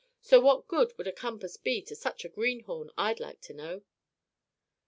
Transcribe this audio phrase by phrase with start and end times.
[0.19, 3.83] So what good would a compass be to such a greenhorn, I'd like to know?"